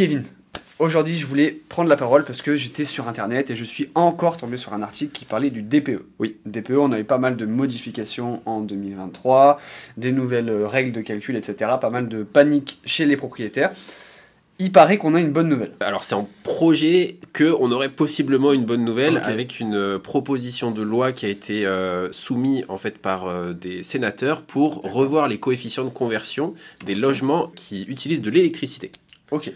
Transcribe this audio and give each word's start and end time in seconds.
Kevin, 0.00 0.22
aujourd'hui 0.78 1.18
je 1.18 1.26
voulais 1.26 1.60
prendre 1.68 1.90
la 1.90 1.96
parole 1.98 2.24
parce 2.24 2.40
que 2.40 2.56
j'étais 2.56 2.86
sur 2.86 3.06
internet 3.06 3.50
et 3.50 3.54
je 3.54 3.64
suis 3.64 3.90
encore 3.94 4.38
tombé 4.38 4.56
sur 4.56 4.72
un 4.72 4.80
article 4.80 5.12
qui 5.12 5.26
parlait 5.26 5.50
du 5.50 5.60
DPE. 5.60 6.06
Oui. 6.18 6.38
DPE, 6.46 6.78
on 6.78 6.90
a 6.92 6.98
eu 6.98 7.04
pas 7.04 7.18
mal 7.18 7.36
de 7.36 7.44
modifications 7.44 8.40
en 8.46 8.62
2023, 8.62 9.60
des 9.98 10.12
nouvelles 10.12 10.50
règles 10.64 10.92
de 10.92 11.02
calcul, 11.02 11.36
etc. 11.36 11.72
Pas 11.78 11.90
mal 11.90 12.08
de 12.08 12.22
panique 12.22 12.80
chez 12.86 13.04
les 13.04 13.18
propriétaires. 13.18 13.72
Il 14.58 14.72
paraît 14.72 14.96
qu'on 14.96 15.14
a 15.14 15.20
une 15.20 15.32
bonne 15.32 15.50
nouvelle. 15.50 15.72
Alors 15.80 16.02
c'est 16.02 16.14
en 16.14 16.26
projet 16.44 17.16
que 17.34 17.54
on 17.60 17.70
aurait 17.70 17.90
possiblement 17.90 18.54
une 18.54 18.64
bonne 18.64 18.86
nouvelle 18.86 19.18
avec 19.18 19.60
une 19.60 19.74
euh, 19.74 19.98
proposition 19.98 20.70
de 20.70 20.80
loi 20.80 21.12
qui 21.12 21.26
a 21.26 21.28
été 21.28 21.66
euh, 21.66 22.10
soumise 22.10 22.64
en 22.68 22.78
fait 22.78 22.96
par 22.96 23.26
euh, 23.26 23.52
des 23.52 23.82
sénateurs 23.82 24.40
pour 24.40 24.76
revoir 24.76 25.28
les 25.28 25.36
coefficients 25.36 25.84
de 25.84 25.90
conversion 25.90 26.54
des 26.86 26.94
logements 26.94 27.52
qui 27.54 27.82
utilisent 27.82 28.22
de 28.22 28.30
l'électricité. 28.30 28.92
Ok. 29.30 29.52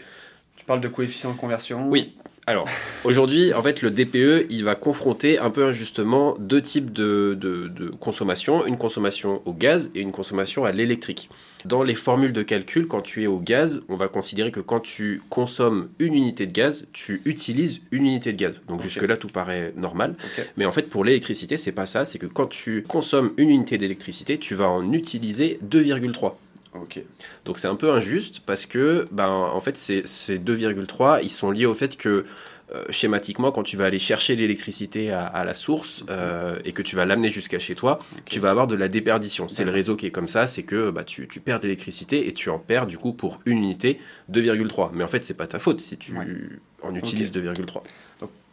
Tu 0.57 0.64
parles 0.64 0.80
de 0.80 0.89
coefficient 0.89 1.32
de 1.32 1.36
conversion 1.36 1.89
Oui. 1.89 2.14
Alors, 2.47 2.69
aujourd'hui, 3.05 3.55
en 3.55 3.62
fait, 3.62 3.80
le 3.80 3.91
DPE, 3.91 4.47
il 4.51 4.65
va 4.65 4.74
confronter 4.74 5.38
un 5.38 5.51
peu 5.51 5.65
injustement 5.65 6.37
deux 6.38 6.60
types 6.60 6.92
de, 6.92 7.37
de, 7.41 7.69
de 7.69 7.88
consommation, 7.88 8.66
une 8.66 8.77
consommation 8.77 9.41
au 9.46 9.55
gaz 9.55 9.91
et 9.95 10.01
une 10.01 10.12
consommation 10.12 10.65
à 10.65 10.73
l'électrique. 10.73 11.30
Dans 11.65 11.82
les 11.82 11.95
formules 11.95 12.34
de 12.34 12.43
calcul, 12.43 12.87
quand 12.87 13.01
tu 13.01 13.23
es 13.23 13.27
au 13.27 13.38
gaz, 13.38 13.82
on 13.88 13.96
va 13.96 14.09
considérer 14.09 14.51
que 14.51 14.60
quand 14.60 14.80
tu 14.80 15.23
consommes 15.30 15.88
une 15.98 16.12
unité 16.12 16.46
de 16.46 16.52
gaz, 16.52 16.87
tu 16.93 17.23
utilises 17.24 17.80
une 17.91 18.05
unité 18.05 18.32
de 18.32 18.38
gaz. 18.38 18.60
Donc 18.68 18.82
jusque-là, 18.82 19.16
tout 19.16 19.29
paraît 19.29 19.73
normal. 19.77 20.15
Mais 20.59 20.66
en 20.66 20.73
fait, 20.73 20.91
pour 20.91 21.05
l'électricité, 21.05 21.57
c'est 21.57 21.73
pas 21.73 21.87
ça. 21.87 22.05
C'est 22.05 22.18
que 22.18 22.27
quand 22.27 22.48
tu 22.48 22.84
consommes 22.87 23.32
une 23.38 23.48
unité 23.48 23.79
d'électricité, 23.79 24.38
tu 24.38 24.55
vas 24.55 24.68
en 24.68 24.93
utiliser 24.93 25.59
2,3. 25.65 26.34
Ok. 26.74 27.01
Donc 27.45 27.59
c'est 27.59 27.69
un 27.69 27.77
peu 27.77 27.91
injuste 27.92 28.41
parce 28.45 28.66
que, 28.66 29.05
ben, 29.12 29.28
en 29.28 29.60
fait, 29.60 29.77
ces, 29.77 30.02
ces 30.06 30.38
2,3, 30.38 31.20
ils 31.23 31.30
sont 31.30 31.51
liés 31.51 31.66
au 31.66 31.74
fait 31.74 31.96
que, 31.96 32.24
euh, 32.74 32.82
schématiquement, 32.91 33.52
quand 33.52 33.62
tu 33.62 33.77
vas 33.77 33.84
aller 33.84 33.98
chercher 33.98 34.35
l'électricité 34.37 35.12
à, 35.12 35.24
à 35.26 35.45
la 35.45 35.54
source 35.54 36.02
euh, 36.10 36.59
et 36.65 36.73
que 36.73 36.82
tu 36.82 36.96
vas 36.96 37.04
l'amener 37.04 37.29
jusqu'à 37.29 37.59
chez 37.59 37.74
toi, 37.74 38.01
tu 38.24 38.40
vas 38.40 38.51
avoir 38.51 38.66
de 38.66 38.74
la 38.74 38.88
déperdition. 38.88 39.49
C'est 39.49 39.65
le 39.65 39.71
réseau 39.71 39.96
qui 39.96 40.07
est 40.07 40.10
comme 40.10 40.29
ça, 40.29 40.46
c'est 40.46 40.62
que 40.65 40.90
bah, 40.90 41.04
tu, 41.04 41.29
tu 41.29 41.40
perds 41.40 41.60
de 41.60 41.65
l'électricité 41.68 42.26
et 42.26 42.32
tu 42.32 42.49
en 42.51 42.59
perds 42.59 42.87
du 42.87 42.99
coup 42.99 43.12
pour 43.12 43.38
une 43.45 43.59
unité 43.59 44.01
2,3. 44.32 44.90
Mais 44.95 45.04
en 45.04 45.09
fait, 45.09 45.24
c'est 45.24 45.34
pas 45.37 45.46
ta 45.46 45.59
faute 45.59 45.80
si 45.80 45.96
tu 45.99 46.16
Ouais. 46.16 46.27
en 46.82 46.95
utilises 46.95 47.30
2,3. 47.32 47.82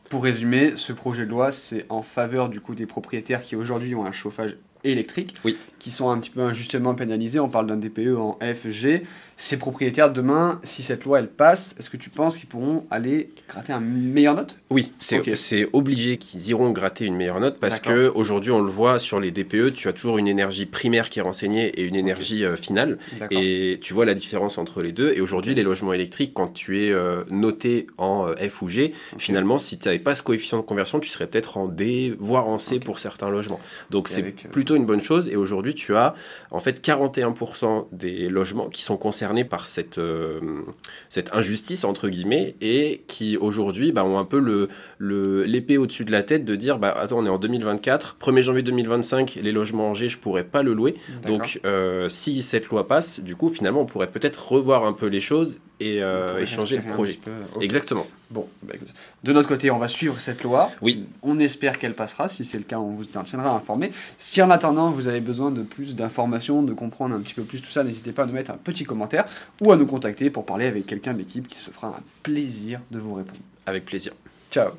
Pour 0.10 0.24
résumer, 0.24 0.74
ce 0.76 0.92
projet 0.92 1.26
de 1.26 1.32
loi, 1.32 1.54
c'est 1.54 1.86
en 1.88 2.04
faveur 2.04 2.50
du 2.50 2.60
coup 2.60 2.76
des 2.76 2.86
propriétaires 2.86 3.42
qui 3.42 3.56
aujourd'hui 3.56 3.96
ont 3.96 4.06
un 4.06 4.12
chauffage 4.12 4.58
électrique, 4.84 5.36
Oui. 5.46 5.58
qui 5.80 5.92
sont 5.92 6.10
un 6.10 6.18
petit 6.20 6.30
peu 6.30 6.42
injustement 6.42 6.94
pénalisés. 6.96 7.40
On 7.40 7.50
parle 7.50 7.68
d'un 7.68 7.78
DPE 7.78 8.16
en 8.18 8.38
F, 8.42 8.70
G. 8.70 9.04
Ces 9.38 9.58
propriétaires, 9.58 10.14
demain, 10.14 10.60
si 10.62 10.84
cette 10.84 11.04
loi 11.04 11.18
elle 11.18 11.28
passe, 11.28 11.76
est-ce 11.80 11.90
que 11.90 11.98
tu 11.98 12.12
penses 12.12 12.38
qu'ils 12.38 12.48
pourront 12.48 12.86
aller 12.92 13.30
gratter 13.50 13.74
une 13.74 14.12
meilleure 14.12 14.36
note? 14.36 14.60
Oui, 14.70 14.92
c'est 15.00 15.68
obligé 15.74 16.18
qu'ils 16.18 16.48
iront 16.50 16.70
gratter 16.70 17.06
une 17.06 17.16
meilleure 17.16 17.40
note 17.40 17.58
parce 17.60 17.80
que 17.80 18.12
aujourd'hui 18.14 18.52
on 18.52 18.62
le 18.62 18.70
voit 18.70 19.00
sur 19.00 19.20
les 19.20 19.32
DPE, 19.32 19.74
tu 19.74 19.88
as 19.88 19.94
toujours 19.94 20.20
une 20.20 20.28
énergie 20.28 20.68
primaire 20.68 21.10
qui 21.10 21.18
est 21.18 21.24
renseignée 21.24 21.70
et 21.70 21.84
une 21.86 21.96
énergie 21.96 22.46
euh, 22.46 22.56
finale. 22.56 23.00
Et 23.32 23.80
tu 23.82 23.96
vois 23.96 24.06
la 24.06 24.14
différence 24.14 24.60
entre 24.60 24.84
les 24.84 24.92
deux. 24.92 25.12
Et 25.16 25.22
aujourd'hui, 25.22 25.56
les 25.56 25.64
logements 25.64 25.94
électriques, 25.94 26.34
quand 26.36 26.54
tu 26.54 26.86
es 26.86 26.92
euh, 26.92 27.24
noté 27.32 27.88
en 27.98 28.28
euh, 28.28 28.36
F 28.48 28.62
ou 28.62 28.70
G, 28.70 28.94
finalement, 29.18 29.58
si 29.58 29.80
tu 29.80 29.88
n'avais 29.88 29.98
pas 29.98 30.14
ce 30.14 30.22
coefficient 30.22 30.58
de 30.60 30.64
conversion, 30.64 31.00
tu 31.00 31.10
serais 31.10 31.26
peut-être 31.26 31.58
en 31.58 31.68
D, 31.68 32.16
voire 32.20 32.48
en 32.48 32.60
C 32.60 32.80
pour 32.80 33.00
certains 33.00 33.32
logements. 33.32 33.60
Donc 33.90 34.08
c'est 34.08 34.22
euh, 34.22 34.32
plutôt 34.72 34.76
une 34.76 34.86
bonne 34.86 35.02
chose. 35.02 35.28
Et 35.30 35.36
aujourd'hui, 35.36 35.74
tu 35.74 35.96
as 35.96 36.14
en 36.52 36.60
fait 36.60 36.86
41% 36.86 37.88
des 37.92 38.30
logements 38.30 38.70
qui 38.70 38.82
sont 38.84 38.98
concernés 38.98 39.44
par 39.44 39.68
cette, 39.68 39.98
euh, 39.98 40.40
cette 41.10 41.34
injustice, 41.34 41.84
entre 41.84 42.10
guillemets, 42.10 42.56
et 42.62 43.04
qui 43.08 43.38
aujourd'hui 43.38 43.92
bah, 43.92 44.06
ont 44.06 44.18
un 44.18 44.26
peu 44.26 44.40
le, 44.40 44.70
le, 44.98 45.44
l'épée 45.44 45.78
au-dessus 45.78 46.06
de 46.06 46.12
la 46.12 46.24
tête 46.24 46.46
de 46.46 46.56
dire 46.56 46.78
bah, 46.78 46.96
attends, 46.98 47.20
on 47.20 47.26
est 47.26 47.30
en 47.30 47.40
2024, 47.40 48.18
1er 48.22 48.42
janvier 48.42 48.64
2025, 48.64 49.40
les 49.42 49.52
logements 49.52 49.90
en 49.90 49.94
G, 49.94 50.10
je 50.10 50.18
pourrais 50.18 50.44
pas 50.44 50.64
le 50.64 50.74
louer. 50.74 50.96
Donc, 51.26 51.60
euh, 51.66 52.08
si 52.10 52.42
cette 52.42 52.68
loi 52.68 52.88
passe, 52.88 53.20
du 53.20 53.36
coup, 53.36 53.50
finalement, 53.50 53.82
on 53.82 53.86
pourrait 53.86 54.12
peut-être 54.12 54.52
revoir 54.52 54.86
un 54.86 54.94
peu 54.94 55.08
les 55.08 55.22
choses 55.22 55.60
et, 55.82 56.02
euh, 56.02 56.24
On 56.24 56.30
pourrait 56.30 56.44
et 56.44 56.46
changer 56.46 56.78
le 56.78 56.94
projet. 56.94 57.20
Exactement. 57.60 58.08
Bon, 58.30 58.48
bah, 58.64 58.74
de 59.24 59.34
notre 59.34 59.48
côté, 59.48 59.72
on 59.72 59.78
va 59.78 59.88
suivre 59.88 60.20
cette 60.22 60.44
loi. 60.44 60.72
Oui. 60.82 61.06
On 61.22 61.40
espère 61.40 61.80
qu'elle 61.80 61.94
passera. 61.94 62.30
Si 62.30 62.46
c'est 62.46 62.58
le 62.58 62.64
cas, 62.64 62.80
on 62.80 62.92
vous 62.92 63.06
tiendra 63.06 63.56
informé. 63.56 63.92
Si 64.18 64.42
en 64.42 64.50
attendant, 64.50 64.92
vous 64.92 65.08
avez 65.08 65.20
besoin 65.20 65.52
de 65.52 65.64
plus 65.64 65.96
d'informations, 65.96 66.64
de 66.64 66.74
comprendre 66.74 67.16
un 67.16 67.20
petit 67.20 67.34
peu 67.34 67.44
plus 67.44 67.62
tout 67.62 67.72
ça, 67.72 67.84
n'hésitez 67.84 68.12
pas 68.12 68.24
à 68.24 68.26
nous 68.26 68.34
mettre 68.34 68.52
un 68.52 68.58
petit 68.58 68.84
commentaire 68.84 69.26
ou 69.60 69.72
à 69.72 69.78
nous 69.78 69.88
contacter 69.88 70.30
pour 70.30 70.46
parler 70.46 70.66
avec 70.66 70.86
quelqu'un 70.86 71.14
de 71.14 71.20
l'équipe 71.20 71.48
qui 71.48 71.58
se 71.58 71.72
fera 71.72 71.88
un 71.88 72.02
plaisir 72.24 72.80
de 72.92 73.00
vous 73.00 73.16
répondre. 73.16 73.40
Avec 73.66 73.86
plaisir. 73.86 74.14
Ciao 74.52 74.72